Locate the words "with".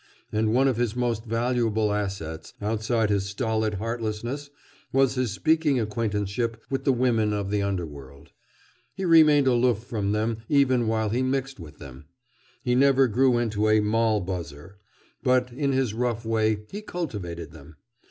6.71-6.85, 11.59-11.77